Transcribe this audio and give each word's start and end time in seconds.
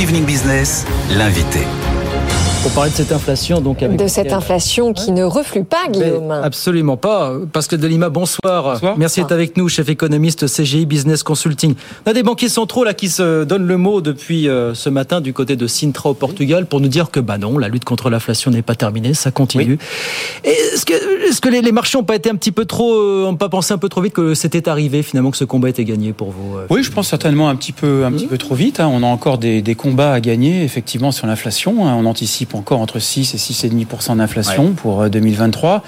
Evening 0.00 0.24
Business, 0.24 0.86
l'invité. 1.10 1.89
Pour 2.62 2.72
parler 2.72 2.90
de 2.90 2.96
cette 2.96 3.12
inflation, 3.12 3.62
donc 3.62 3.82
avec 3.82 3.96
de 3.96 4.06
cette 4.06 4.34
inflation 4.34 4.92
qui 4.92 5.12
ne 5.12 5.24
reflue 5.24 5.64
pas, 5.64 5.88
Guillaume. 5.88 6.30
absolument 6.30 6.98
pas. 6.98 7.32
Pascal 7.50 7.80
Delima, 7.80 8.10
bonsoir. 8.10 8.74
bonsoir. 8.74 8.98
Merci 8.98 9.20
d'être 9.20 9.32
avec 9.32 9.56
nous, 9.56 9.70
chef 9.70 9.88
économiste 9.88 10.46
CGI 10.46 10.84
Business 10.84 11.22
Consulting. 11.22 11.74
On 12.04 12.10
a 12.10 12.12
des 12.12 12.22
banquiers 12.22 12.50
centraux 12.50 12.84
là 12.84 12.92
qui 12.92 13.08
se 13.08 13.44
donnent 13.44 13.66
le 13.66 13.78
mot 13.78 14.02
depuis 14.02 14.46
euh, 14.46 14.74
ce 14.74 14.90
matin 14.90 15.22
du 15.22 15.32
côté 15.32 15.56
de 15.56 15.66
Sintra 15.66 16.10
au 16.10 16.14
Portugal 16.14 16.66
pour 16.66 16.80
nous 16.80 16.88
dire 16.88 17.10
que 17.10 17.18
bah 17.18 17.38
non, 17.38 17.56
la 17.56 17.68
lutte 17.68 17.86
contre 17.86 18.10
l'inflation 18.10 18.50
n'est 18.50 18.60
pas 18.60 18.74
terminée, 18.74 19.14
ça 19.14 19.30
continue. 19.30 19.78
Est-ce 20.44 20.84
que, 21.40 21.48
les, 21.48 21.72
marchés 21.72 21.96
n'ont 21.96 22.04
pas 22.04 22.16
été 22.16 22.28
un 22.28 22.36
petit 22.36 22.52
peu 22.52 22.66
trop, 22.66 22.94
euh, 22.94 23.26
ont 23.26 23.36
pas 23.36 23.48
pensé 23.48 23.72
un 23.72 23.78
peu 23.78 23.88
trop 23.88 24.02
vite 24.02 24.12
que 24.12 24.34
c'était 24.34 24.68
arrivé 24.68 25.02
finalement 25.02 25.30
que 25.30 25.38
ce 25.38 25.44
combat 25.44 25.70
était 25.70 25.84
gagné 25.84 26.12
pour 26.12 26.30
vous 26.30 26.58
euh, 26.58 26.66
Oui, 26.68 26.82
je 26.82 26.92
pense 26.92 27.08
certainement 27.08 27.48
un 27.48 27.56
petit 27.56 27.72
peu, 27.72 28.04
un 28.04 28.12
petit 28.12 28.26
peu 28.26 28.36
trop 28.36 28.54
vite. 28.54 28.80
Hein. 28.80 28.90
On 28.92 29.02
a 29.02 29.06
encore 29.06 29.38
des, 29.38 29.62
des, 29.62 29.74
combats 29.74 30.12
à 30.12 30.20
gagner 30.20 30.62
effectivement 30.62 31.10
sur 31.10 31.26
l'inflation. 31.26 31.86
Hein. 31.86 31.96
On 31.98 32.04
anticipe 32.04 32.49
encore 32.58 32.80
entre 32.80 32.98
6 32.98 33.34
et 33.34 33.36
6,5% 33.36 34.16
d'inflation 34.16 34.72
pour 34.72 35.08
2023. 35.08 35.74
Euh, 35.74 35.78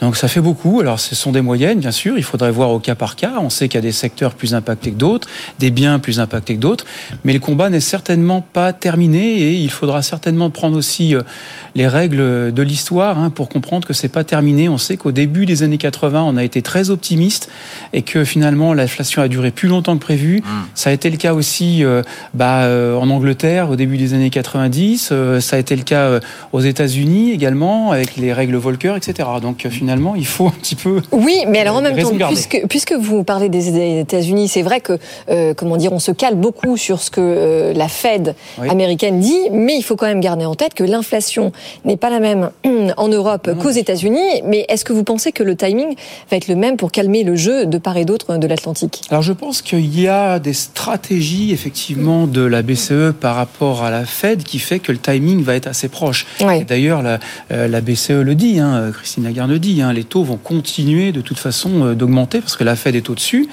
Donc 0.00 0.16
ça 0.16 0.28
fait 0.28 0.40
beaucoup. 0.40 0.80
Alors 0.80 1.00
ce 1.00 1.14
sont 1.14 1.32
des 1.32 1.40
moyennes, 1.40 1.80
bien 1.80 1.90
sûr. 1.90 2.18
Il 2.18 2.24
faudrait 2.24 2.50
voir 2.50 2.70
au 2.70 2.78
cas 2.78 2.94
par 2.94 3.16
cas. 3.16 3.34
On 3.40 3.50
sait 3.50 3.68
qu'il 3.68 3.76
y 3.76 3.78
a 3.78 3.82
des 3.82 3.92
secteurs 3.92 4.34
plus 4.34 4.54
impactés 4.54 4.90
que 4.90 4.96
d'autres, 4.96 5.28
des 5.58 5.70
biens 5.70 5.98
plus 5.98 6.20
impactés 6.20 6.56
que 6.56 6.60
d'autres. 6.60 6.84
Mais 7.24 7.32
le 7.32 7.38
combat 7.38 7.70
n'est 7.70 7.80
certainement 7.80 8.40
pas 8.40 8.72
terminé 8.72 9.40
et 9.40 9.52
il 9.52 9.70
faudra 9.70 10.02
certainement 10.02 10.50
prendre 10.50 10.76
aussi 10.76 11.14
euh, 11.14 11.22
les 11.74 11.88
règles 11.88 12.52
de 12.52 12.62
l'histoire 12.62 13.18
hein, 13.18 13.30
pour 13.30 13.48
comprendre 13.48 13.86
que 13.86 13.94
c'est 13.94 14.08
pas 14.08 14.24
terminé. 14.24 14.68
On 14.68 14.78
sait 14.78 14.96
qu'au 14.96 15.12
début 15.12 15.46
des 15.46 15.62
années 15.62 15.78
80, 15.78 16.22
on 16.22 16.36
a 16.36 16.44
été 16.44 16.62
très 16.62 16.90
optimiste 16.90 17.50
et 17.92 18.02
que 18.02 18.24
finalement 18.24 18.74
l'inflation 18.74 19.22
a 19.22 19.28
duré 19.28 19.50
plus 19.50 19.68
longtemps 19.68 19.96
que 19.96 20.02
prévu. 20.02 20.40
Mmh. 20.40 20.48
Ça 20.74 20.90
a 20.90 20.92
été 20.92 21.10
le 21.10 21.16
cas 21.16 21.34
aussi 21.34 21.84
euh, 21.84 22.02
bah, 22.34 22.68
en 22.98 23.08
Angleterre 23.10 23.70
au 23.70 23.76
début 23.76 23.96
des 23.96 24.14
années 24.14 24.30
90. 24.30 25.12
ça 25.40 25.56
a 25.56 25.58
été 25.58 25.76
le 25.76 25.82
cas 25.82 26.01
aux 26.52 26.60
États-Unis 26.60 27.32
également, 27.32 27.92
avec 27.92 28.16
les 28.16 28.32
règles 28.32 28.56
Volcker, 28.56 28.94
etc. 28.96 29.28
Donc 29.40 29.64
euh, 29.64 29.70
finalement, 29.70 30.14
il 30.14 30.26
faut 30.26 30.46
un 30.46 30.52
petit 30.52 30.74
peu. 30.74 31.00
Oui, 31.12 31.44
mais 31.48 31.58
alors 31.58 31.76
en 31.76 31.82
même 31.82 31.96
temps, 31.96 32.12
puisque, 32.28 32.62
puisque, 32.68 32.92
vous 32.92 33.24
parlez 33.24 33.48
des 33.48 33.98
États-Unis, 34.00 34.48
c'est 34.48 34.62
vrai 34.62 34.80
que, 34.80 34.98
euh, 35.30 35.54
comment 35.54 35.76
dire, 35.76 35.92
on 35.92 35.98
se 35.98 36.12
cale 36.12 36.34
beaucoup 36.34 36.76
sur 36.76 37.00
ce 37.00 37.10
que 37.10 37.20
euh, 37.20 37.72
la 37.74 37.88
Fed 37.88 38.34
américaine 38.68 39.20
dit, 39.20 39.50
mais 39.50 39.76
il 39.76 39.82
faut 39.82 39.96
quand 39.96 40.06
même 40.06 40.20
garder 40.20 40.44
en 40.44 40.54
tête 40.54 40.74
que 40.74 40.84
l'inflation 40.84 41.52
n'est 41.84 41.96
pas 41.96 42.10
la 42.10 42.20
même 42.20 42.50
en 42.96 43.08
Europe 43.08 43.50
qu'aux 43.60 43.70
États-Unis. 43.70 44.42
Mais 44.44 44.66
est-ce 44.68 44.84
que 44.84 44.92
vous 44.92 45.04
pensez 45.04 45.32
que 45.32 45.42
le 45.42 45.56
timing 45.56 45.94
va 46.30 46.36
être 46.36 46.48
le 46.48 46.56
même 46.56 46.76
pour 46.76 46.92
calmer 46.92 47.24
le 47.24 47.36
jeu 47.36 47.66
de 47.66 47.78
part 47.78 47.96
et 47.96 48.04
d'autre 48.04 48.36
de 48.36 48.46
l'Atlantique? 48.46 49.02
Alors 49.10 49.22
je 49.22 49.32
pense 49.32 49.62
qu'il 49.62 49.98
y 49.98 50.08
a 50.08 50.38
des 50.38 50.52
stratégies 50.52 51.52
effectivement 51.52 52.26
de 52.26 52.42
la 52.42 52.62
BCE 52.62 53.12
par 53.18 53.36
rapport 53.36 53.82
à 53.82 53.90
la 53.90 54.04
Fed 54.04 54.42
qui 54.42 54.58
fait 54.58 54.78
que 54.78 54.92
le 54.92 54.98
timing 54.98 55.42
va 55.42 55.54
être 55.54 55.66
assez 55.66 55.88
proche. 55.92 56.26
D'ailleurs, 56.66 57.02
la, 57.02 57.20
euh, 57.52 57.68
la, 57.68 57.80
BCE 57.80 58.10
le 58.10 58.34
dit, 58.34 58.58
hein, 58.58 58.90
Christine 58.92 59.22
Lagarde 59.22 59.50
le 59.50 59.60
dit, 59.60 59.80
hein, 59.80 59.92
les 59.92 60.02
taux 60.02 60.24
vont 60.24 60.36
continuer 60.36 61.12
de 61.12 61.20
toute 61.20 61.38
façon 61.38 61.84
euh, 61.84 61.94
d'augmenter 61.94 62.40
parce 62.40 62.56
que 62.56 62.64
la 62.64 62.74
Fed 62.74 62.96
est 62.96 63.08
au-dessus. 63.08 63.48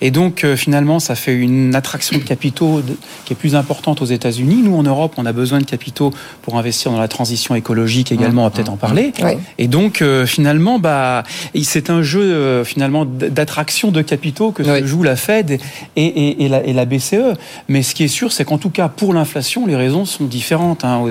Et 0.00 0.10
donc, 0.10 0.42
euh, 0.42 0.56
finalement, 0.56 0.98
ça 0.98 1.14
fait 1.14 1.34
une 1.34 1.76
attraction 1.76 2.18
de 2.18 2.24
capitaux 2.24 2.82
qui 3.24 3.34
est 3.34 3.36
plus 3.36 3.54
importante 3.54 4.02
aux 4.02 4.06
États-Unis. 4.06 4.62
Nous, 4.64 4.74
en 4.74 4.82
Europe, 4.82 5.14
on 5.18 5.26
a 5.26 5.32
besoin 5.32 5.60
de 5.60 5.64
capitaux 5.64 6.12
pour 6.42 6.58
investir 6.58 6.90
dans 6.90 6.98
la 6.98 7.08
transition 7.08 7.54
écologique 7.54 8.10
également, 8.10 8.42
on 8.42 8.46
va 8.46 8.50
peut-être 8.50 8.72
en 8.72 8.76
parler. 8.76 9.12
Et 9.58 9.68
donc, 9.68 10.02
finalement, 10.26 10.78
bah, 10.78 11.22
c'est 11.62 11.90
un 11.90 12.02
jeu 12.02 12.64
finalement 12.64 13.04
d'attraction 13.04 13.90
de 13.90 14.02
capitaux 14.02 14.50
que 14.50 14.64
se 14.64 14.84
joue 14.86 15.02
la 15.02 15.16
Fed 15.16 15.60
et, 15.96 16.44
et, 16.44 16.48
la, 16.48 16.64
et, 16.64 16.72
la, 16.72 16.84
BCE. 16.84 17.36
Mais 17.68 17.82
ce 17.82 17.94
qui 17.94 18.04
est 18.04 18.08
sûr, 18.08 18.32
c'est 18.32 18.44
qu'en 18.44 18.58
tout 18.58 18.70
cas, 18.70 18.88
pour 18.88 19.12
l'inflation, 19.12 19.66
les 19.66 19.76
raisons 19.76 20.04
sont 20.04 20.24
différentes. 20.24 20.84
Hein. 20.84 21.02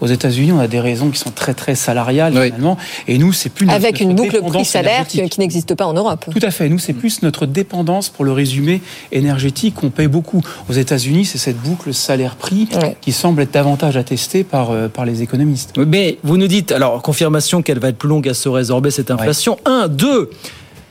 Aux 0.00 0.06
États-Unis, 0.24 0.52
on 0.52 0.58
a 0.58 0.68
des 0.68 0.80
raisons 0.80 1.10
qui 1.10 1.18
sont 1.18 1.30
très 1.30 1.54
très 1.54 1.74
salariales 1.74 2.32
finalement. 2.32 2.78
Et 3.08 3.18
nous, 3.18 3.32
c'est 3.32 3.50
plus 3.50 3.68
avec 3.68 4.00
une 4.00 4.14
boucle 4.14 4.40
prix-salaire 4.42 5.06
qui, 5.06 5.22
n'existe 5.38 5.74
pas 5.74 5.86
en 5.86 5.92
Europe. 5.92 6.24
Tout 6.30 6.46
à 6.46 6.50
fait. 6.50 6.68
Nous, 6.68 6.78
c'est 6.78 6.92
plus 6.92 7.22
notre 7.22 7.46
dépendance 7.46 8.08
pour 8.08 8.24
le 8.24 8.32
résumé 8.32 8.80
énergétique 9.12 9.74
qu'on 9.74 9.90
paye 9.90 10.08
beaucoup. 10.08 10.42
Aux 10.68 10.72
États-Unis, 10.72 11.26
c'est 11.26 11.38
cette 11.38 11.58
boucle 11.58 11.92
salaire-prix 11.92 12.68
qui 13.00 13.12
semble 13.12 13.42
être 13.42 13.52
davantage 13.52 13.96
attestée 13.96 14.44
par 14.44 14.70
euh, 14.70 14.88
par 14.88 15.04
les 15.04 15.22
économistes. 15.22 15.72
Mais 15.76 16.18
vous 16.22 16.36
nous 16.36 16.46
dites 16.46 16.72
alors 16.72 17.02
confirmation 17.02 17.62
qu'elle 17.62 17.78
va 17.78 17.88
être 17.88 17.98
plus 17.98 18.08
longue 18.08 18.28
à 18.28 18.34
se 18.34 18.48
résorber 18.48 18.90
cette 18.90 19.10
inflation. 19.10 19.58
Un, 19.66 19.88
deux. 19.88 20.30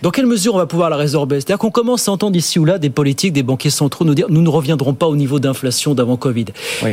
Dans 0.03 0.11
quelle 0.11 0.25
mesure 0.25 0.53
on 0.53 0.57
va 0.57 0.65
pouvoir 0.65 0.89
la 0.89 0.97
résorber? 0.97 1.37
C'est-à-dire 1.37 1.59
qu'on 1.59 1.71
commence 1.71 2.09
à 2.09 2.11
entendre 2.11 2.35
ici 2.35 2.59
ou 2.59 2.65
là 2.65 2.77
des 2.77 2.89
politiques, 2.89 3.31
des 3.31 3.41
banquiers 3.41 3.69
centraux 3.69 4.03
nous 4.03 4.13
dire 4.13 4.25
nous 4.27 4.41
ne 4.41 4.49
reviendrons 4.49 4.93
pas 4.93 5.07
au 5.07 5.15
niveau 5.15 5.39
d'inflation 5.39 5.93
d'avant 5.93 6.17
Covid. 6.17 6.47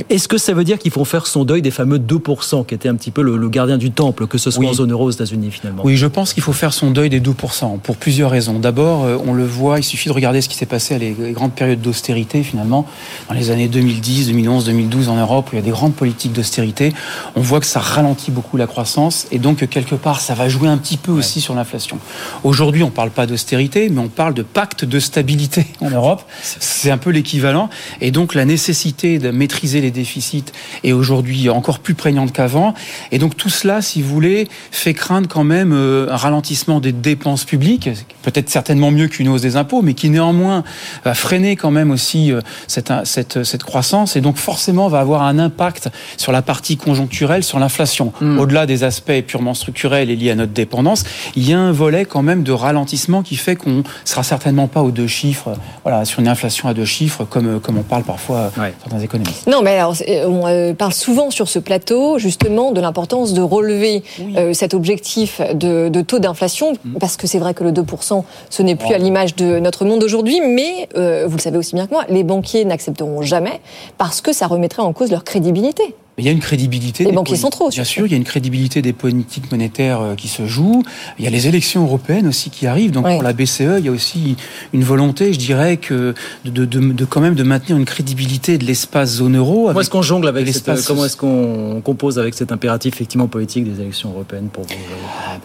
Est-ce 0.09 0.29
que 0.29 0.39
ça 0.39 0.55
veut 0.55 0.63
dire 0.63 0.79
qu'il 0.79 0.93
faut 0.93 1.05
faire 1.05 1.27
son 1.27 1.45
deuil 1.45 1.61
des 1.61 1.73
fameux 1.73 1.99
2% 1.99 2.65
qui 2.65 2.73
étaient 2.73 2.89
un 2.89 2.95
petit 2.95 3.11
peu 3.11 3.23
le, 3.23 3.49
gardien 3.49 3.79
du 3.79 3.91
temple, 3.91 4.29
que 4.29 4.39
ce 4.39 4.53
soit 4.53 4.65
en 4.65 4.73
zone 4.75 4.93
euro 4.93 5.07
aux 5.07 5.11
États-Unis 5.11 5.51
finalement? 5.51 5.83
Oui, 5.85 5.97
je 5.97 6.07
pense 6.07 6.33
qu'il 6.33 6.45
faut 6.45 6.53
faire 6.53 6.73
son 6.73 6.93
deuil 6.93 7.11
des 7.11 7.21
2% 7.21 7.81
pour 7.81 7.97
plusieurs 7.97 8.31
raisons. 8.31 8.61
D'abord, 8.61 9.03
euh, 9.05 9.17
on 9.27 9.33
le 9.33 9.45
voit, 9.45 9.81
il 9.81 9.83
suffit 9.83 10.09
de 10.09 10.15
regarder 10.15 10.41
ce 10.41 10.49
qui 10.49 10.55
s'est 10.55 10.65
passé 10.65 10.95
à 10.95 10.99
les 10.99 11.11
grandes 11.33 11.55
périodes 11.55 11.81
d'austérité 11.81 12.45
finalement 12.45 12.87
dans 13.29 13.35
les 13.35 13.51
années 13.51 13.67
2010, 13.67 14.29
2011, 14.29 14.67
2012 14.67 15.09
en 15.09 15.17
Europe 15.17 15.49
où 15.49 15.57
il 15.57 15.59
y 15.59 15.63
a 15.63 15.65
des 15.65 15.73
grandes 15.73 15.97
politiques 15.97 16.33
d'austérité. 16.33 16.93
On 17.35 17.41
voit 17.41 17.59
que 17.59 17.67
ça 17.67 17.81
ralentit 17.81 18.31
beaucoup 18.31 18.57
la 18.57 18.69
croissance 18.69 19.27
et 19.33 19.41
donc 19.41 19.69
quelque 19.69 19.97
part 19.97 20.21
ça 20.21 20.35
va 20.35 20.49
jouer 20.49 20.69
un 20.69 20.79
petit 20.79 20.97
peu 20.97 21.11
aussi 21.11 21.41
sur 21.41 21.57
l'inflation. 21.57 21.99
Aujourd'hui, 22.45 22.85
on 22.85 22.91
parle 22.91 23.00
pas 23.09 23.27
d'austérité, 23.27 23.89
mais 23.89 24.01
on 24.01 24.09
parle 24.09 24.35
de 24.35 24.43
pacte 24.43 24.85
de 24.85 25.01
stabilité 25.01 25.65
en 25.81 25.89
Europe. 25.89 26.25
C'est 26.43 26.91
un 26.91 26.99
peu 26.99 27.09
l'équivalent. 27.09 27.71
Et 28.03 28.11
donc 28.11 28.35
la 28.35 28.45
nécessité 28.45 29.19
de 29.19 29.31
maîtriser 29.31 29.81
les 29.81 29.91
déficits 29.91 30.45
est 30.85 30.93
aujourd'hui 30.93 31.49
encore 31.49 31.79
plus 31.79 31.95
prégnante 31.95 32.33
qu'avant. 32.33 32.75
Et 33.13 33.19
donc 33.19 33.37
tout 33.37 33.49
cela, 33.49 33.81
si 33.81 34.03
vous 34.03 34.11
voulez, 34.11 34.49
fait 34.71 34.93
craindre 34.93 35.29
quand 35.29 35.45
même 35.45 35.73
euh, 35.73 36.11
un 36.11 36.17
ralentissement 36.17 36.81
des 36.81 36.93
dépenses 36.93 37.45
publiques, 37.45 37.89
peut-être 38.23 38.51
certainement 38.51 38.91
mieux 38.91 39.09
qu'une 39.09 39.29
hausse 39.29 39.41
des 39.41 39.57
impôts, 39.57 39.81
mais 39.81 39.95
qui 39.95 40.11
néanmoins 40.11 40.65
va 41.05 41.15
freiner 41.15 41.57
quand 41.57 41.71
même 41.71 41.91
aussi 41.91 42.33
euh, 42.33 42.41
cette, 42.67 42.93
cette, 43.05 43.45
cette 43.45 43.65
croissance 43.65 44.17
et 44.17 44.21
donc 44.21 44.37
forcément 44.37 44.89
va 44.89 45.01
avoir 45.01 45.23
un 45.23 45.39
impact 45.39 45.89
sur 46.19 46.33
la 46.33 46.43
partie 46.43 46.77
conjoncturelle, 46.77 47.45
sur 47.45 47.59
l'inflation. 47.59 48.13
Hmm. 48.21 48.39
Au-delà 48.39 48.67
des 48.67 48.85
aspects 48.85 49.23
purement 49.27 49.55
structurels 49.55 50.11
et 50.11 50.17
liés 50.17 50.33
à 50.33 50.35
notre 50.35 50.53
dépendance, 50.53 51.05
il 51.37 51.49
y 51.49 51.55
a 51.55 51.61
un 51.61 51.73
volet 51.73 52.05
quand 52.05 52.23
même 52.23 52.43
de 52.43 52.53
ralentissement 52.53 52.90
qui 53.25 53.37
fait 53.37 53.57
qu'on 53.57 53.83
sera 54.05 54.23
certainement 54.23 54.69
pas 54.69 54.83
aux 54.83 54.91
deux 54.91 55.07
chiffres, 55.07 55.53
voilà, 55.83 56.05
sur 56.05 56.21
une 56.21 56.29
inflation 56.29 56.69
à 56.69 56.75
deux 56.75 56.85
chiffres, 56.85 57.25
comme, 57.25 57.61
comme 57.61 57.79
on 57.79 57.83
parle 57.83 58.05
parfois 58.05 58.51
certains 58.83 59.01
économistes. 59.01 59.47
Non, 59.47 59.63
mais 59.63 59.77
alors, 59.79 59.95
on 60.27 60.47
euh, 60.47 60.75
parle 60.75 60.93
souvent 60.93 61.31
sur 61.31 61.49
ce 61.49 61.59
plateau, 61.59 62.19
justement, 62.19 62.73
de 62.73 62.81
l'importance 62.81 63.33
de 63.33 63.43
relever 63.43 64.03
euh, 64.37 64.53
cet 64.53 64.75
objectif 64.75 65.41
de, 65.55 66.01
taux 66.03 66.19
d'inflation, 66.19 66.73
mm. 66.73 66.99
parce 66.99 67.17
que 67.17 67.27
c'est 67.27 67.39
vrai 67.39 67.55
que 67.55 67.65
le 67.65 67.73
2%, 67.73 68.25
ce 68.49 68.63
n'est 68.63 68.77
plus 68.77 68.95
à 68.95 68.99
l'image 68.99 69.37
de 69.37 69.59
notre 69.59 69.85
monde 69.85 70.03
aujourd'hui, 70.03 70.41
mais, 70.41 70.89
euh, 70.97 71.27
vous 71.27 71.37
le 71.37 71.43
savez 71.43 71.59
aussi 71.59 71.75
bien 71.75 71.87
que 71.87 71.93
moi, 71.93 72.05
les 72.09 72.25
banquiers 72.25 72.65
n'accepteront 72.65 73.23
jamais, 73.23 73.61
parce 73.99 74.21
que 74.21 74.33
ça 74.33 74.47
remettrait 74.47 74.83
en 74.83 74.93
cause 74.93 75.11
leur 75.11 75.25
crédibilité. 75.25 75.95
Il 76.19 76.25
y 76.25 76.29
a 76.29 76.33
une 76.33 76.41
crédibilité 76.41 77.05
des 77.05 77.13
banquiers 77.13 77.37
centraux. 77.37 77.71
Bien 77.71 77.85
sûr, 77.85 78.07
il 78.07 78.11
y 78.11 78.15
a 78.15 78.17
une 78.17 78.25
crédibilité 78.25 78.83
des 78.83 78.93
politiques 78.93 79.51
monétaires 79.51 80.01
euh, 80.01 80.15
qui 80.15 80.29
se 80.29 80.47
jouent. 80.47 80.83
Il 81.19 81.25
y 81.25 81.29
a 81.29 81.31
les 81.31 81.49
élections 81.49 81.83
européennes 81.83 82.27
aussi 82.27 82.51
qui 82.51 82.67
arrivent. 82.67 82.91
Donc 82.91 83.05
pour 83.07 83.23
la 83.23 83.33
BCE, 83.33 83.79
il 83.79 83.87
y 83.87 83.89
a 83.89 83.93
aussi 83.93 84.37
une 84.73 84.85
volonté, 84.85 85.33
je 85.33 85.39
dirais, 85.39 85.77
que 85.77 86.15
de, 86.45 86.65
de, 86.65 86.93
de 86.93 87.05
quand 87.05 87.21
même 87.21 87.35
de 87.35 87.43
maintenir 87.43 87.79
une 87.79 87.85
crédibilité 87.85 88.59
de 88.59 88.65
l'espace 88.65 89.11
zone 89.11 89.37
euro. 89.37 89.69
Comment 89.69 89.81
est-ce 89.81 89.91
qu'on 89.91 90.03
jongle 90.03 90.29
avec 90.29 90.47
l'espace 90.47 90.87
Comment 90.87 91.05
est-ce 91.05 91.17
qu'on 91.17 91.81
compose 91.83 92.19
avec 92.19 92.35
cet 92.35 92.53
impératif 92.53 92.95
effectivement 92.95 93.29
politique 93.29 93.65
des 93.65 93.81
élections 93.81 94.11
européennes 94.11 94.49
pour 94.53 94.65
vous 94.65 94.75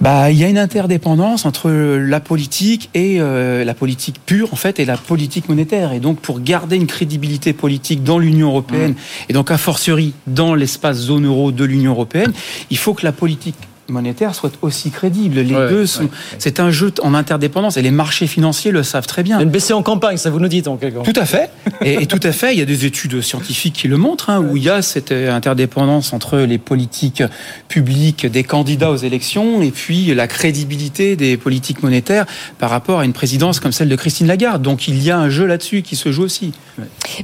Bah, 0.02 0.32
il 0.32 0.38
y 0.38 0.44
a 0.44 0.50
une 0.50 0.58
interdépendance 0.58 1.46
entre 1.46 1.70
la 1.70 2.20
politique 2.20 2.90
et 2.94 3.18
euh, 3.20 3.64
la 3.64 3.74
politique 3.74 4.18
pure 4.26 4.50
en 4.52 4.56
fait 4.56 4.80
et 4.80 4.86
la 4.86 4.98
politique 4.98 5.48
monétaire. 5.48 5.94
Et 5.94 6.00
donc 6.00 6.20
pour 6.20 6.42
garder 6.42 6.76
une 6.76 6.88
crédibilité 6.88 7.54
politique 7.54 8.04
dans 8.04 8.20
l'Union 8.20 8.50
européenne 8.50 8.92
mmh. 8.92 9.30
et 9.30 9.34
donc 9.34 9.52
a 9.52 9.58
fortiori 9.58 10.14
dans 10.28 10.55
les 10.56 10.62
l'espace 10.66 10.98
zone 10.98 11.26
euro 11.26 11.52
de 11.52 11.64
l'Union 11.64 11.92
européenne, 11.92 12.34
il 12.70 12.78
faut 12.78 12.94
que 12.94 13.06
la 13.06 13.12
politique 13.12 13.56
monétaire 13.90 14.36
soit 14.36 14.52
aussi 14.62 14.92
crédible. 14.92 15.40
Les 15.40 15.54
deux 15.54 15.86
sont. 15.86 16.10
C'est 16.40 16.60
un 16.60 16.72
jeu 16.72 16.94
en 17.02 17.14
interdépendance 17.14 17.78
et 17.78 17.82
les 17.82 17.92
marchés 17.92 18.28
financiers 18.28 18.72
le 18.72 18.84
savent 18.84 19.08
très 19.08 19.24
bien. 19.24 19.40
Une 19.40 19.50
baissée 19.50 19.74
en 19.74 19.84
campagne, 19.84 20.18
ça 20.18 20.30
vous 20.30 20.40
nous 20.40 20.48
dites 20.48 20.68
en 20.68 20.78
quelque 20.78 21.04
Tout 21.04 21.20
à 21.20 21.26
fait. 21.26 21.50
Et, 21.82 22.06
tout 22.08 22.20
à 22.24 22.32
fait, 22.32 22.54
il 22.54 22.60
y 22.60 22.62
a 22.62 22.66
des 22.66 22.86
études 22.86 23.22
scientifiques 23.22 23.74
qui 23.74 23.88
le 23.88 23.98
montrent, 23.98 24.30
hein, 24.30 24.40
où 24.40 24.58
il 24.58 24.64
y 24.64 24.70
a 24.70 24.82
cette 24.82 25.12
interdépendance 25.12 26.14
entre 26.14 26.40
les 26.40 26.58
politiques 26.58 27.24
publiques 27.68 28.26
des 28.26 28.44
candidats 28.44 28.92
aux 28.92 28.98
élections 28.98 29.62
et 29.62 29.72
puis 29.72 30.14
la 30.14 30.28
crédibilité 30.28 31.16
des 31.16 31.38
politiques 31.38 31.84
monétaires 31.84 32.26
par 32.58 32.70
rapport 32.70 33.00
à 33.00 33.06
une 33.06 33.14
présidence 33.14 33.60
comme 33.60 33.72
celle 33.72 33.90
de 33.90 33.96
Christine 33.96 34.28
Lagarde. 34.28 34.62
Donc 34.62 34.88
il 34.88 35.02
y 35.04 35.12
a 35.12 35.18
un 35.18 35.30
jeu 35.30 35.46
là-dessus 35.46 35.82
qui 35.82 35.96
se 35.96 36.12
joue 36.12 36.24
aussi. 36.24 36.54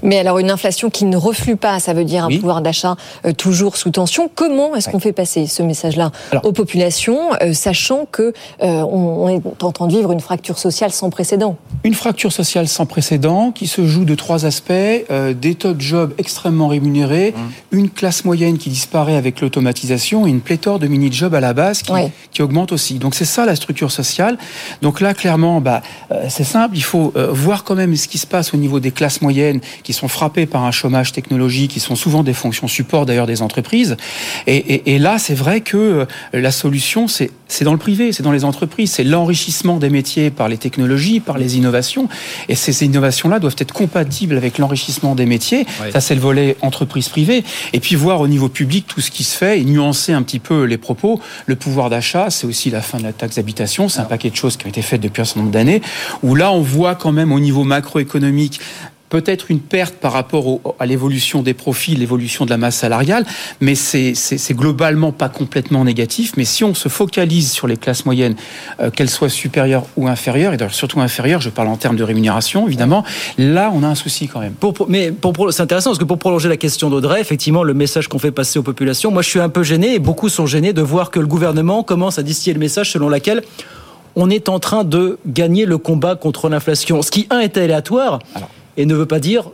Mais 0.04 0.20
alors 0.20 0.40
une 0.40 0.52
inflation 0.52 0.90
qui 0.90 1.06
ne 1.06 1.18
reflue 1.18 1.56
pas, 1.56 1.80
ça 1.80 1.94
veut 1.94 2.06
dire 2.06 2.26
un 2.26 2.30
pouvoir 2.30 2.62
d'achat 2.62 2.96
euh, 3.26 3.34
toujours 3.34 3.78
sous 3.78 3.90
tension. 3.90 4.30
Comment 4.34 4.76
est-ce 4.76 4.90
qu'on 4.90 5.00
fait 5.00 5.14
passer 5.14 5.48
ce 5.48 5.64
message-là 5.64 6.12
aux 6.52 6.54
populations, 6.54 7.32
sachant 7.54 8.06
que 8.06 8.34
on 8.60 9.30
est 9.30 9.64
en 9.64 9.72
train 9.72 9.88
de 9.88 9.94
vivre 9.94 10.12
une 10.12 10.20
fracture 10.20 10.58
sociale 10.58 10.92
sans 10.92 11.10
précédent. 11.10 11.58
Une 11.84 11.94
fracture 11.94 12.32
sociale 12.32 12.68
sans 12.68 12.86
précédent 12.86 13.52
qui 13.52 13.68
se 13.68 13.88
joue 13.88 14.04
de 14.04 14.16
trois 14.16 14.46
aspects 14.46 14.72
des 14.72 15.56
taux 15.56 15.74
de 15.74 15.82
job 15.82 16.14
extrêmement 16.18 16.68
rémunérés, 16.68 17.34
mmh. 17.36 17.78
une 17.78 17.90
classe 17.90 18.26
moyenne 18.26 18.58
qui 18.58 18.70
disparaît 18.70 19.16
avec 19.16 19.40
l'automatisation 19.40 20.28
et 20.28 20.30
une 20.30 20.42
pléthore 20.42 20.80
de 20.80 20.88
mini-jobs 20.88 21.34
à 21.34 21.40
la 21.40 21.54
base 21.54 21.82
qui, 21.82 21.94
qui 22.32 22.42
augmente 22.42 22.72
aussi. 22.72 22.96
Donc 22.96 23.16
c'est 23.16 23.26
ça 23.26 23.46
la 23.46 23.56
structure 23.56 23.92
sociale. 23.92 24.38
Donc 24.82 25.00
là, 25.02 25.14
clairement, 25.14 25.62
bah, 25.62 25.82
c'est 26.30 26.44
simple, 26.44 26.76
il 26.76 26.84
faut 26.84 27.14
voir 27.30 27.64
quand 27.64 27.76
même 27.76 27.96
ce 27.96 28.08
qui 28.08 28.18
se 28.18 28.28
passe 28.28 28.54
au 28.54 28.58
niveau 28.58 28.80
des 28.80 28.92
classes 28.92 29.22
moyennes 29.22 29.62
qui 29.84 29.94
sont 29.94 30.08
frappées 30.08 30.46
par 30.46 30.64
un 30.64 30.72
chômage 30.72 31.12
technologique, 31.12 31.72
qui 31.72 31.80
sont 31.80 31.96
souvent 31.96 32.24
des 32.24 32.34
fonctions 32.34 32.68
support 32.68 33.06
d'ailleurs 33.06 33.28
des 33.28 33.42
entreprises. 33.42 33.98
Et, 34.48 35.00
là, 35.00 35.18
c'est 35.18 35.34
vrai 35.34 35.62
que 35.62 35.78
euh, 35.78 36.06
la 36.42 36.52
solution, 36.52 37.08
c'est 37.08 37.32
dans 37.64 37.72
le 37.72 37.78
privé, 37.78 38.12
c'est 38.12 38.24
dans 38.24 38.32
les 38.32 38.44
entreprises, 38.44 38.92
c'est 38.92 39.04
l'enrichissement 39.04 39.78
des 39.78 39.90
métiers 39.90 40.32
par 40.32 40.50
les 40.50 40.58
technologies, 40.58 41.20
par 41.20 41.38
les 41.38 41.58
innovations. 41.58 42.10
Et 42.50 42.56
ces 42.56 42.84
innovations-là 42.86 43.40
doivent 43.40 43.56
être 43.58 43.74
compatibles 43.74 44.38
avec 44.38 44.58
l'enrichissement 44.58 45.16
des 45.16 45.26
métiers. 45.26 45.66
Ça, 45.92 46.02
c'est 46.02 46.16
le 46.16 46.22
volet 46.22 46.58
entreprise 46.62 47.10
privée. 47.10 47.44
Et 47.74 47.80
puis 47.80 47.96
voir 47.96 48.22
au 48.22 48.28
niveau 48.28 48.50
public 48.50 48.86
tout 48.88 49.02
ce 49.02 49.12
qui 49.12 49.24
se 49.24 49.38
fait 49.38 49.60
et 49.60 49.64
nuancer 49.64 50.14
un 50.14 50.24
petit 50.24 50.40
peu 50.40 50.64
les 50.64 50.78
propos. 50.78 51.22
Le 51.46 51.56
pouvoir 51.56 51.90
d'achat, 51.90 52.30
c'est 52.30 52.48
aussi 52.48 52.70
la 52.70 52.82
fin 52.82 52.98
de 52.98 53.04
la 53.04 53.14
taxe 53.14 53.36
d'habitation. 53.36 53.90
C'est 53.90 54.00
un 54.00 54.06
paquet 54.06 54.30
de 54.30 54.36
choses 54.36 54.58
qui 54.58 54.66
ont 54.66 54.70
été 54.70 54.82
faites 54.82 55.02
depuis 55.02 55.22
un 55.22 55.26
certain 55.26 55.42
nombre 55.42 55.52
d'années. 55.52 55.82
Où 56.24 56.36
là, 56.36 56.52
on 56.52 56.62
voit 56.62 56.96
quand 56.96 57.12
même 57.12 57.32
au 57.32 57.40
niveau 57.40 57.64
macroéconomique 57.64 58.60
peut-être 59.12 59.52
une 59.52 59.60
perte 59.60 59.96
par 59.96 60.14
rapport 60.14 60.62
à 60.80 60.86
l'évolution 60.86 61.44
des 61.44 61.54
profits, 61.54 61.96
l'évolution 61.96 62.46
de 62.46 62.50
la 62.50 62.58
masse 62.58 62.78
salariale, 62.78 63.26
mais 63.60 63.76
c'est 63.76 64.54
globalement 64.54 65.12
pas 65.12 65.30
complètement 65.30 65.84
négatif. 65.84 66.32
Mais 66.38 66.46
si 66.46 66.64
on 66.64 66.74
se 66.74 66.88
focalise 66.88 67.52
sur 67.52 67.68
les 67.68 67.76
classes 67.76 68.06
moyennes, 68.06 68.36
euh, 68.80 68.90
qu'elles 68.90 69.10
soient 69.10 69.30
supérieures 69.30 69.86
ou 69.98 70.08
inférieures, 70.08 70.54
et 70.54 70.58
d'ailleurs 70.58 70.74
surtout 70.74 71.02
inférieures, 71.02 71.42
je 71.42 71.50
parle 71.50 71.68
en 71.68 71.76
termes 71.76 71.98
de 71.98 72.04
rémunération, 72.04 72.66
évidemment, 72.68 73.04
là 73.38 73.70
on 73.76 73.84
a 73.84 73.88
un 73.88 73.96
souci 73.96 74.30
quand 74.30 74.40
même. 74.40 74.54
Pour, 74.54 74.74
mais 74.88 75.12
pour, 75.12 75.52
c'est 75.52 75.62
intéressant 75.62 75.90
parce 75.90 76.00
que 76.00 76.06
pour 76.06 76.18
prolonger 76.18 76.48
la 76.48 76.58
question 76.58 76.90
d'Audrey, 76.90 77.20
effectivement, 77.20 77.64
le 77.64 77.74
message 77.74 78.08
qu'on 78.08 78.20
fait 78.20 78.32
passer 78.32 78.60
aux 78.60 78.64
populations, 78.64 79.12
moi 79.12 79.22
je 79.22 79.30
suis 79.30 79.42
un 79.42 79.50
peu 79.50 79.64
gêné 79.64 79.94
et 79.94 80.00
beaucoup 80.00 80.30
sont 80.30 80.46
gênés 80.46 80.72
de 80.72 80.82
voir 80.82 81.12
que 81.12 81.20
le 81.20 81.28
gouvernement 81.28 81.84
commence 81.84 82.18
à 82.18 82.24
distiller 82.24 82.54
le 82.54 82.62
message 82.62 82.92
selon 82.92 83.10
lequel 83.10 83.44
on 84.16 84.30
est 84.30 84.48
en 84.48 84.60
train 84.60 84.86
de 84.86 85.18
gagner 85.26 85.66
le 85.66 85.78
combat 85.78 86.16
contre 86.16 86.48
l'inflation. 86.48 87.02
Ce 87.02 87.12
qui, 87.12 87.28
un, 87.30 87.40
est 87.40 87.58
aléatoire 87.58 88.20
et 88.78 88.86
ne 88.86 88.96
veut 88.96 89.06
pas 89.06 89.20
dire 89.20 89.52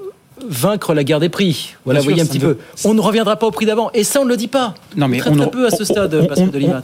vaincre 0.49 0.93
la 0.93 1.03
guerre 1.03 1.19
des 1.19 1.29
prix. 1.29 1.75
Voilà, 1.85 1.99
vous 1.99 2.05
voyez 2.05 2.21
un 2.21 2.25
petit 2.25 2.39
peu. 2.39 2.57
On 2.85 2.93
ne 2.93 3.01
reviendra 3.01 3.35
pas 3.37 3.47
au 3.47 3.51
prix 3.51 3.65
d'avant. 3.65 3.89
Et 3.93 4.03
ça, 4.03 4.21
on 4.21 4.25
ne 4.25 4.29
le 4.29 4.37
dit 4.37 4.47
pas. 4.47 4.75
Non, 4.95 5.07
mais 5.07 5.17
très, 5.17 5.29
on, 5.29 5.47
peu 5.47 5.67
à 5.67 5.71
ce 5.71 5.83
stade, 5.83 6.13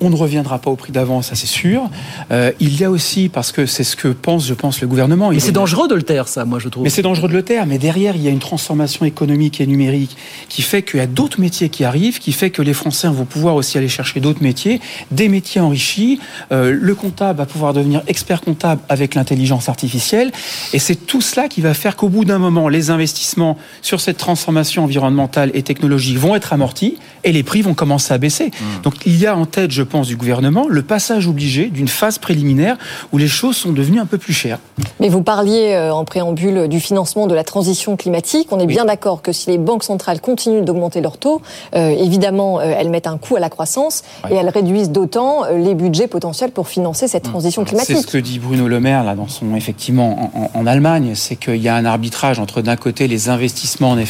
on, 0.01 0.09
ne 0.09 0.15
reviendra 0.15 0.59
pas 0.59 0.71
au 0.71 0.75
prix 0.75 0.91
d'avant, 0.91 1.21
ça 1.21 1.35
c'est 1.35 1.47
sûr. 1.47 1.89
Euh, 2.31 2.51
il 2.59 2.79
y 2.79 2.83
a 2.83 2.91
aussi, 2.91 3.29
parce 3.29 3.51
que 3.51 3.65
c'est 3.65 3.83
ce 3.83 3.95
que 3.95 4.07
pense, 4.07 4.47
je 4.47 4.53
pense, 4.53 4.81
le 4.81 4.87
gouvernement. 4.87 5.29
Mais 5.29 5.39
c'est 5.39 5.51
dangereux 5.51 5.87
de 5.87 5.95
le 5.95 6.03
taire, 6.03 6.27
ça, 6.27 6.45
moi, 6.45 6.59
je 6.59 6.69
trouve. 6.69 6.83
Mais 6.83 6.89
c'est 6.89 7.01
dangereux 7.01 7.27
de 7.27 7.33
le 7.33 7.43
taire. 7.43 7.65
Mais 7.65 7.77
derrière, 7.77 8.15
il 8.15 8.21
y 8.21 8.27
a 8.27 8.31
une 8.31 8.39
transformation 8.39 9.05
économique 9.05 9.61
et 9.61 9.67
numérique 9.67 10.15
qui 10.49 10.61
fait 10.61 10.83
qu'il 10.83 10.99
y 10.99 11.03
a 11.03 11.07
d'autres 11.07 11.39
métiers 11.39 11.69
qui 11.69 11.83
arrivent, 11.83 12.19
qui 12.19 12.31
fait 12.31 12.49
que 12.49 12.61
les 12.61 12.73
Français 12.73 13.07
vont 13.07 13.25
pouvoir 13.25 13.55
aussi 13.55 13.77
aller 13.77 13.87
chercher 13.87 14.19
d'autres 14.19 14.43
métiers, 14.43 14.81
des 15.11 15.29
métiers 15.29 15.61
enrichis. 15.61 16.19
Euh, 16.51 16.77
le 16.79 16.95
comptable 16.95 17.39
va 17.39 17.45
pouvoir 17.45 17.73
devenir 17.73 18.01
expert 18.07 18.41
comptable 18.41 18.81
avec 18.89 19.15
l'intelligence 19.15 19.69
artificielle. 19.69 20.31
Et 20.73 20.79
c'est 20.79 20.95
tout 20.95 21.21
cela 21.21 21.47
qui 21.47 21.61
va 21.61 21.73
faire 21.73 21.95
qu'au 21.95 22.09
bout 22.09 22.25
d'un 22.25 22.39
moment, 22.39 22.69
les 22.69 22.89
investissements 22.89 23.52
sur 23.81 24.01
cette 24.01 24.17
transformation 24.17 24.83
environnementale 24.83 25.51
et 25.53 25.63
technologique 25.63 26.17
vont 26.17 26.35
être 26.35 26.53
amortis 26.53 26.97
et 27.23 27.31
les 27.31 27.43
prix 27.43 27.61
vont 27.61 27.73
commencer 27.73 28.13
à 28.13 28.17
baisser. 28.17 28.47
Hmm. 28.47 28.81
Donc 28.83 28.93
il 29.05 29.17
y 29.17 29.27
a 29.27 29.35
en 29.35 29.45
tête, 29.45 29.71
je 29.71 29.83
pense, 29.83 30.07
du 30.07 30.15
gouvernement 30.15 30.67
le 30.67 30.81
passage 30.81 31.27
obligé 31.27 31.67
d'une 31.67 31.87
phase 31.87 32.17
préliminaire 32.17 32.77
où 33.11 33.17
les 33.17 33.27
choses 33.27 33.55
sont 33.55 33.71
devenues 33.71 33.99
un 33.99 34.05
peu 34.05 34.17
plus 34.17 34.33
chères. 34.33 34.59
Mais 34.99 35.09
vous 35.09 35.23
parliez 35.23 35.73
euh, 35.73 35.93
en 35.93 36.05
préambule 36.05 36.67
du 36.67 36.79
financement 36.79 37.27
de 37.27 37.35
la 37.35 37.43
transition 37.43 37.95
climatique. 37.95 38.47
On 38.51 38.59
est 38.59 38.65
bien 38.65 38.85
d'accord 38.85 39.21
que 39.21 39.31
si 39.31 39.49
les 39.49 39.57
banques 39.57 39.83
centrales 39.83 40.21
continuent 40.21 40.63
d'augmenter 40.63 41.01
leurs 41.01 41.17
taux, 41.17 41.41
euh, 41.75 41.89
évidemment, 41.89 42.59
euh, 42.59 42.75
elles 42.77 42.89
mettent 42.89 43.07
un 43.07 43.17
coût 43.17 43.35
à 43.35 43.39
la 43.39 43.49
croissance 43.49 44.03
et 44.29 44.35
elles 44.35 44.49
réduisent 44.49 44.89
d'autant 44.89 45.43
les 45.53 45.75
budgets 45.75 46.07
potentiels 46.07 46.51
pour 46.51 46.67
financer 46.67 47.07
cette 47.07 47.27
hmm. 47.27 47.31
transition 47.31 47.63
climatique. 47.63 47.97
C'est 47.97 48.01
ce 48.01 48.07
que 48.07 48.17
dit 48.17 48.39
Bruno 48.39 48.67
Le 48.67 48.79
Maire 48.79 49.03
là 49.03 49.15
dans 49.15 49.27
son 49.27 49.55
effectivement 49.55 50.31
en, 50.53 50.59
en 50.59 50.67
Allemagne, 50.67 51.13
c'est 51.15 51.35
qu'il 51.35 51.57
y 51.57 51.67
a 51.67 51.75
un 51.75 51.85
arbitrage 51.85 52.39
entre 52.39 52.61
d'un 52.61 52.75
côté 52.75 53.07
les 53.07 53.29
investissements 53.29 53.42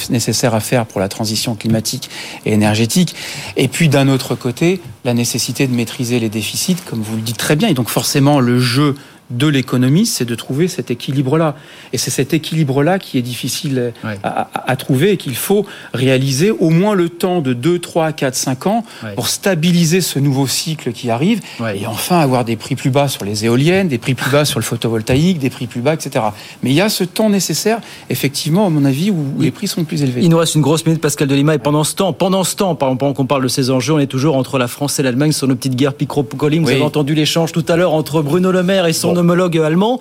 nécessaires 0.09 0.55
à 0.55 0.59
faire 0.59 0.85
pour 0.85 0.99
la 0.99 1.09
transition 1.09 1.55
climatique 1.55 2.09
et 2.45 2.53
énergétique. 2.53 3.15
Et 3.57 3.67
puis 3.67 3.89
d'un 3.89 4.07
autre 4.07 4.35
côté, 4.35 4.81
la 5.03 5.13
nécessité 5.13 5.67
de 5.67 5.73
maîtriser 5.73 6.19
les 6.19 6.29
déficits, 6.29 6.77
comme 6.85 7.01
vous 7.01 7.15
le 7.15 7.21
dites 7.21 7.37
très 7.37 7.55
bien. 7.55 7.67
Et 7.69 7.73
donc 7.73 7.89
forcément, 7.89 8.39
le 8.39 8.59
jeu 8.59 8.95
de 9.29 9.47
l'économie, 9.47 10.05
c'est 10.05 10.25
de 10.25 10.35
trouver 10.35 10.67
cet 10.67 10.91
équilibre-là. 10.91 11.55
Et 11.91 11.97
c'est 11.97 12.11
cet 12.11 12.33
équilibre-là 12.33 12.99
qui 12.99 13.17
est 13.17 13.21
difficile 13.21 13.93
à, 14.23 14.75
trouver 14.75 15.11
et 15.11 15.17
qu'il 15.17 15.35
faut 15.35 15.65
réaliser 15.93 16.51
au 16.51 16.69
moins 16.69 16.93
le 16.95 17.09
temps 17.09 17.41
de 17.41 17.53
2, 17.53 17.79
3, 17.79 18.11
4, 18.11 18.35
5 18.35 18.67
ans 18.67 18.83
pour 19.15 19.27
stabiliser 19.27 20.01
ce 20.01 20.19
nouveau 20.19 20.47
cycle 20.47 20.91
qui 20.91 21.09
arrive 21.09 21.41
et 21.75 21.85
enfin 21.87 22.19
avoir 22.19 22.45
des 22.45 22.55
prix 22.55 22.75
plus 22.75 22.89
bas 22.89 23.07
sur 23.07 23.25
les 23.25 23.45
éoliennes, 23.45 23.87
des 23.87 23.97
prix 23.97 24.13
plus 24.13 24.31
bas 24.31 24.45
sur 24.45 24.59
le 24.59 24.63
photovoltaïque, 24.63 25.39
des 25.39 25.49
prix 25.49 25.67
plus 25.67 25.81
bas, 25.81 25.93
etc. 25.93 26.25
Mais 26.61 26.71
il 26.71 26.75
y 26.75 26.81
a 26.81 26.89
ce 26.89 27.03
temps 27.03 27.29
nécessaire, 27.29 27.79
effectivement, 28.09 28.65
à 28.65 28.69
mon 28.69 28.85
avis, 28.85 29.11
où 29.11 29.25
les 29.39 29.51
prix 29.51 29.67
sont 29.67 29.83
plus 29.83 30.03
élevés. 30.03 30.21
Il 30.23 30.29
nous 30.29 30.37
reste 30.37 30.55
une 30.55 30.61
grosse 30.61 30.85
minute, 30.85 31.01
Pascal 31.01 31.27
Delima, 31.27 31.55
et 31.55 31.59
pendant 31.59 31.83
ce 31.83 31.95
temps, 31.95 32.13
pendant 32.13 32.43
ce 32.43 32.55
temps, 32.55 32.75
pendant 32.75 33.13
qu'on 33.13 33.25
parle 33.25 33.43
de 33.43 33.47
ces 33.47 33.69
enjeux, 33.69 33.93
on 33.93 33.99
est 33.99 34.07
toujours 34.07 34.35
entre 34.35 34.57
la 34.57 34.67
France 34.67 34.99
et 34.99 35.03
l'Allemagne 35.03 35.31
sur 35.31 35.47
nos 35.47 35.55
petites 35.55 35.75
guerres 35.75 35.93
pico 35.93 36.25
Vous 36.31 36.45
avez 36.45 36.81
entendu 36.81 37.15
l'échange 37.15 37.51
tout 37.51 37.65
à 37.67 37.75
l'heure 37.75 37.93
entre 37.93 38.21
Bruno 38.21 38.51
Le 38.51 38.63
Maire 38.63 38.85
et 38.85 38.93
son 38.93 39.12
homologue 39.15 39.57
allemand. 39.57 39.99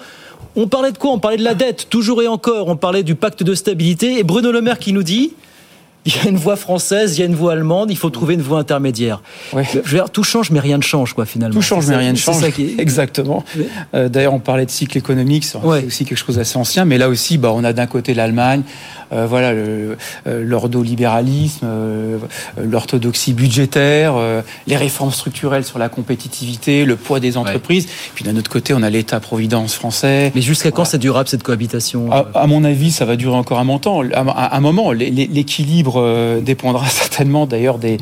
On 0.57 0.69
parlait 0.69 0.93
de 0.93 0.99
quoi? 0.99 1.13
On 1.13 1.19
parlait 1.19 1.39
de 1.39 1.45
la 1.45 1.55
dette, 1.55 1.89
toujours 1.89 2.23
et 2.23 2.29
encore. 2.29 2.69
On 2.69 2.77
parlait 2.77 3.03
du 3.03 3.15
pacte 3.15 3.43
de 3.43 3.55
stabilité. 3.55 4.19
Et 4.19 4.23
Bruno 4.23 4.53
Le 4.53 4.61
Maire 4.61 4.79
qui 4.79 4.93
nous 4.93 5.03
dit 5.03 5.33
il 6.05 6.17
y 6.17 6.19
a 6.19 6.29
une 6.29 6.37
voix 6.37 6.57
française, 6.57 7.17
il 7.17 7.21
y 7.21 7.23
a 7.23 7.27
une 7.27 7.35
voix 7.35 7.53
allemande, 7.53 7.91
il 7.91 7.97
faut 7.97 8.11
trouver 8.11 8.35
une 8.35 8.43
voie 8.43 8.59
intermédiaire. 8.59 9.23
Je 9.53 9.79
veux 9.79 9.99
dire, 9.99 10.11
tout 10.11 10.25
change, 10.25 10.51
mais 10.51 10.59
rien 10.59 10.77
ne 10.77 10.83
change, 10.83 11.13
quoi, 11.15 11.27
finalement. 11.27 11.55
Tout 11.55 11.63
change, 11.63 11.87
mais 11.87 11.97
rien 11.97 12.13
ne 12.13 12.17
change. 12.17 12.41
Ça 12.41 12.51
qui 12.51 12.75
Exactement. 12.79 13.45
Euh, 13.95 14.09
d'ailleurs, 14.09 14.35
on 14.35 14.41
parlait 14.41 14.67
de 14.67 14.71
cycle 14.71 14.99
économique, 14.99 15.45
c'est 15.45 15.59
aussi 15.59 16.05
quelque 16.05 16.19
chose 16.19 16.37
d'assez 16.37 16.59
ancien, 16.59 16.85
mais 16.85 16.99
là 16.99 17.09
aussi, 17.09 17.39
bah, 17.39 17.53
on 17.55 17.63
a 17.63 17.73
d'un 17.73 17.87
côté 17.87 18.15
l'Allemagne, 18.15 18.63
euh, 19.13 19.27
voilà, 19.29 19.51
euh, 19.51 19.95
l'ordolibéralisme, 20.27 21.67
l'orthodoxie 22.61 23.33
budgétaire, 23.33 24.15
les 24.67 24.77
réformes 24.77 25.13
structurelles 25.13 25.65
sur 25.65 25.79
la 25.79 25.89
compétitivité, 25.89 26.85
le 26.85 26.97
poids 26.97 27.21
des 27.21 27.37
entreprises. 27.37 27.87
Puis 28.15 28.25
d'un 28.25 28.37
autre 28.37 28.51
côté, 28.51 28.75
on 28.75 28.83
a 28.83 28.91
l'État-providence 28.91 29.75
français. 29.75 30.33
Mais 30.35 30.43
jusqu'à 30.43 30.73
quand 30.73 30.85
c'est 30.85 30.99
durable 30.99 31.29
cette 31.29 31.43
cohabitation 31.43 32.11
à, 32.11 32.47
mon 32.47 32.65
avis, 32.65 32.91
ça 32.91 33.05
va 33.05 33.17
durer 33.17 33.37
encore 33.37 33.59
un 33.59 33.65
moment. 33.65 33.81
À, 34.15 34.57
un 34.57 34.61
moment, 34.61 34.93
l'équilibre 34.93 35.92
dépendra 36.41 36.87
certainement 36.89 37.47
d'ailleurs 37.47 37.79
des, 37.79 37.99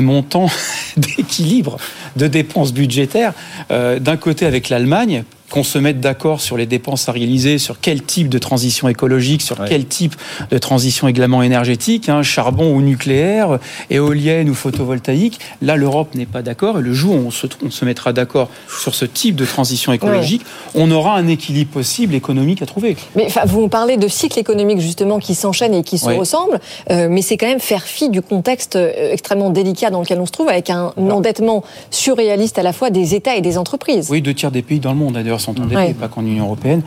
montants 0.00 0.50
d'équilibre 0.96 1.76
de 2.16 2.26
dépenses 2.26 2.72
budgétaires. 2.72 3.32
D'un 3.70 4.16
côté 4.16 4.46
avec 4.46 4.68
l'Allemagne, 4.68 5.24
qu'on 5.50 5.64
se 5.64 5.78
mette 5.78 6.00
d'accord 6.00 6.40
sur 6.40 6.56
les 6.56 6.66
dépenses 6.66 7.08
à 7.08 7.12
réaliser, 7.12 7.58
sur 7.58 7.80
quel 7.80 8.02
type 8.02 8.28
de 8.28 8.38
transition 8.38 8.88
écologique, 8.88 9.42
sur 9.42 9.64
quel 9.64 9.86
type 9.86 10.16
de 10.50 10.58
transition 10.58 11.08
également 11.08 11.42
énergétique, 11.42 12.08
hein, 12.08 12.22
charbon 12.22 12.74
ou 12.74 12.82
nucléaire, 12.82 13.58
éolienne 13.90 14.50
ou 14.50 14.54
photovoltaïque. 14.54 15.38
Là, 15.62 15.76
l'Europe 15.76 16.14
n'est 16.14 16.26
pas 16.26 16.42
d'accord. 16.42 16.78
Et 16.78 16.82
le 16.82 16.92
jour 16.92 17.14
où 17.14 17.26
on 17.26 17.30
se, 17.30 17.46
on 17.64 17.70
se 17.70 17.84
mettra 17.84 18.12
d'accord 18.12 18.50
sur 18.68 18.94
ce 18.94 19.04
type 19.04 19.36
de 19.36 19.44
transition 19.44 19.92
écologique, 19.92 20.42
on 20.74 20.90
aura 20.90 21.16
un 21.16 21.28
équilibre 21.28 21.70
possible 21.70 22.14
économique 22.14 22.62
à 22.62 22.66
trouver. 22.66 22.96
Mais 23.14 23.28
vous 23.46 23.68
parlez 23.68 23.96
de 23.96 24.08
cycles 24.08 24.38
économiques 24.38 24.80
justement 24.80 25.18
qui 25.18 25.34
s'enchaînent 25.34 25.74
et 25.74 25.82
qui 25.82 25.98
se 25.98 26.10
ressemblent, 26.10 26.60
euh, 26.90 27.08
mais 27.10 27.22
c'est 27.22 27.36
quand 27.36 27.46
même 27.46 27.60
faire 27.60 27.82
fi 27.82 28.08
du 28.08 28.22
contexte 28.22 28.76
euh, 28.76 29.12
extrêmement 29.12 29.50
délicat 29.50 29.90
dans 29.90 30.00
lequel 30.00 30.20
on 30.20 30.26
se 30.26 30.32
trouve, 30.32 30.48
avec 30.48 30.70
un 30.70 30.92
endettement 30.98 31.62
surréaliste 31.90 32.58
à 32.58 32.62
la 32.62 32.72
fois 32.72 32.90
des 32.90 33.14
États 33.14 33.36
et 33.36 33.40
des 33.40 33.58
entreprises. 33.58 34.08
Oui, 34.10 34.22
deux 34.22 34.34
tiers 34.34 34.50
des 34.50 34.62
pays 34.62 34.80
dans 34.80 34.92
le 34.92 34.98
monde 34.98 35.14
d'ailleurs 35.14 35.35
sont 35.40 35.60
endettés, 35.60 35.94
pas 35.94 36.08
qu'en 36.08 36.22
Union 36.22 36.44
européenne. 36.44 36.82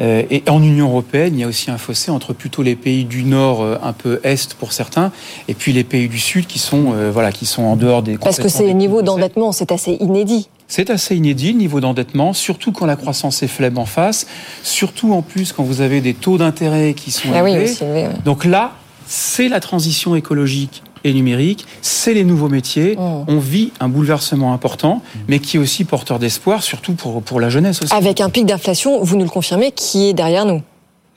Euh, 0.00 0.22
et 0.30 0.42
en 0.48 0.62
Union 0.62 0.88
européenne, 0.88 1.34
il 1.34 1.40
y 1.40 1.44
a 1.44 1.48
aussi 1.48 1.70
un 1.70 1.78
fossé 1.78 2.10
entre 2.10 2.32
plutôt 2.32 2.62
les 2.62 2.76
pays 2.76 3.04
du 3.04 3.24
Nord, 3.24 3.62
euh, 3.62 3.76
un 3.82 3.92
peu 3.92 4.20
Est 4.24 4.54
pour 4.54 4.72
certains, 4.72 5.12
et 5.48 5.54
puis 5.54 5.72
les 5.72 5.84
pays 5.84 6.08
du 6.08 6.18
Sud 6.18 6.46
qui 6.46 6.58
sont, 6.58 6.92
euh, 6.94 7.10
voilà, 7.12 7.32
qui 7.32 7.46
sont 7.46 7.62
en 7.62 7.76
dehors 7.76 8.02
des... 8.02 8.18
Parce 8.18 8.38
que 8.38 8.48
ces 8.48 8.72
niveaux 8.74 9.02
d'endettement, 9.02 9.52
c'est 9.52 9.72
assez 9.72 9.96
inédit. 10.00 10.48
C'est 10.66 10.90
assez 10.90 11.14
inédit 11.14 11.52
le 11.52 11.58
niveau 11.58 11.80
d'endettement, 11.80 12.32
surtout 12.32 12.72
quand 12.72 12.86
la 12.86 12.96
croissance 12.96 13.42
est 13.42 13.48
faible 13.48 13.78
en 13.78 13.84
face, 13.84 14.26
surtout 14.62 15.12
en 15.12 15.22
plus 15.22 15.52
quand 15.52 15.62
vous 15.62 15.82
avez 15.82 16.00
des 16.00 16.14
taux 16.14 16.38
d'intérêt 16.38 16.94
qui 16.94 17.10
sont 17.10 17.28
ah 17.34 17.48
élevés. 17.48 18.08
Donc 18.24 18.44
là, 18.44 18.72
c'est 19.06 19.48
la 19.48 19.60
transition 19.60 20.16
écologique 20.16 20.82
et 21.04 21.12
numérique, 21.12 21.66
c'est 21.82 22.14
les 22.14 22.24
nouveaux 22.24 22.48
métiers. 22.48 22.96
Mm. 22.96 23.24
On 23.28 23.38
vit 23.38 23.72
un 23.78 23.88
bouleversement 23.88 24.52
important, 24.52 25.02
mais 25.28 25.38
qui 25.38 25.58
est 25.58 25.60
aussi 25.60 25.84
porteur 25.84 26.18
d'espoir, 26.18 26.62
surtout 26.62 26.94
pour, 26.94 27.22
pour 27.22 27.40
la 27.40 27.50
jeunesse 27.50 27.82
aussi. 27.82 27.94
Avec 27.94 28.20
un 28.20 28.30
pic 28.30 28.46
d'inflation, 28.46 29.02
vous 29.02 29.16
nous 29.16 29.24
le 29.24 29.30
confirmez, 29.30 29.70
qui 29.70 30.08
est 30.08 30.14
derrière 30.14 30.46
nous 30.46 30.62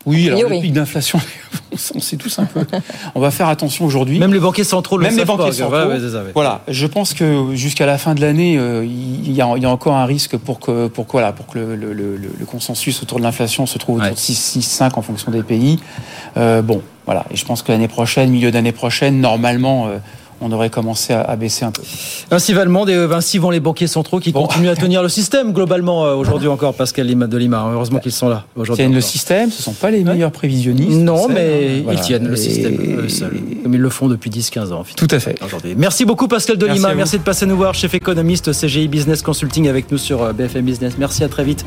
Oui, 0.05 0.29
alors 0.29 0.49
le 0.49 0.59
pic 0.59 0.73
d'inflation, 0.73 1.19
on 1.95 1.99
sait 1.99 2.17
tous 2.17 2.37
un 2.39 2.45
peu. 2.45 2.65
On 3.15 3.21
va 3.21 3.31
faire 3.31 3.47
attention 3.47 3.85
aujourd'hui. 3.85 4.19
Même 4.19 4.33
les 4.33 4.39
banquiers 4.39 4.65
centraux 4.65 4.97
le 4.97 5.03
Même 5.03 5.17
les 5.17 5.25
banquiers 5.25 5.53
centraux. 5.53 5.89
Voilà, 6.33 6.61
je 6.67 6.85
pense 6.85 7.13
que 7.13 7.55
jusqu'à 7.55 7.85
la 7.85 7.97
fin 7.97 8.13
de 8.13 8.21
l'année, 8.21 8.57
euh, 8.57 8.85
il, 8.85 9.31
y 9.31 9.41
a, 9.41 9.47
encore 9.47 9.95
un 9.95 10.05
risque 10.05 10.35
pour 10.35 10.59
que, 10.59 10.87
pour, 10.87 11.05
voilà, 11.09 11.31
pour 11.31 11.47
que 11.47 11.57
le, 11.59 12.45
consensus 12.45 13.01
autour 13.01 13.19
de 13.19 13.23
l'inflation 13.23 13.65
se 13.65 13.77
trouve 13.77 13.97
autour 13.97 14.11
de 14.11 14.17
6, 14.17 14.61
5 14.61 14.97
en 14.97 15.01
fonction 15.01 15.31
des 15.31 15.43
pays. 15.43 15.79
Euh, 16.35 16.61
bon, 16.61 16.81
voilà. 17.07 17.25
Et 17.31 17.35
je 17.35 17.45
pense 17.45 17.63
que 17.63 17.71
l'année 17.71 17.87
prochaine, 17.87 18.29
milieu 18.29 18.51
d'année 18.51 18.73
prochaine, 18.73 19.19
normalement, 19.19 19.87
euh, 19.87 19.97
on 20.41 20.51
aurait 20.51 20.69
commencé 20.69 21.13
à, 21.13 21.35
baisser 21.35 21.65
un 21.65 21.71
peu. 21.71 21.81
Ainsi 22.31 22.53
Valmont, 22.53 22.85
et 22.85 22.95
ainsi 22.95 23.37
vont 23.37 23.49
les 23.49 23.59
banquiers 23.59 23.87
centraux 23.87 24.19
qui 24.19 24.33
continuent 24.33 24.69
à 24.69 24.75
tenir 24.75 25.01
le 25.01 25.09
système 25.09 25.51
globalement 25.51 26.05
euh, 26.05 26.13
aujourd'hui 26.13 26.47
encore, 26.47 26.73
Pascal 26.73 27.07
Lima 27.07 27.27
de 27.27 27.37
Lima. 27.37 27.65
Heureusement 27.73 27.99
qu'ils 27.99 28.11
sont 28.11 28.29
là 28.29 28.45
aujourd'hui. 28.55 28.83
Ils 28.83 28.87
tiennent 28.87 28.95
le 28.95 29.01
système, 29.01 29.49
ce 29.49 29.59
ne 29.59 29.63
sont 29.63 29.73
pas 29.73 29.89
les 29.89 30.03
meilleurs 30.03 30.31
prévisionnistes. 30.31 30.99
Non, 30.99 31.27
mais 31.27 31.79
ils 31.79 32.01
tiennent 32.01 32.27
le 32.27 32.35
système 32.35 32.77
comme 33.63 33.73
ils 33.73 33.81
le 33.81 33.89
font 33.89 34.07
depuis 34.07 34.29
10-15 34.29 34.73
ans. 34.73 34.83
Tout 34.95 35.07
à 35.11 35.19
fait. 35.19 35.39
Merci 35.75 36.05
beaucoup 36.05 36.27
Pascal 36.27 36.57
de 36.57 36.65
Lima, 36.65 36.93
merci 36.93 37.17
de 37.17 37.23
passer 37.23 37.45
nous 37.45 37.57
voir, 37.57 37.73
chef 37.73 37.93
économiste 37.93 38.51
CGI 38.51 38.87
Business 38.87 39.21
Consulting 39.21 39.67
avec 39.67 39.91
nous 39.91 39.97
sur 39.97 40.21
euh, 40.21 40.33
BFM 40.33 40.65
Business. 40.65 40.93
Merci, 40.97 41.23
à 41.23 41.29
très 41.29 41.43
vite. 41.43 41.65